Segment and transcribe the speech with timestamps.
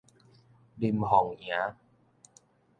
[0.77, 1.75] 林鳳營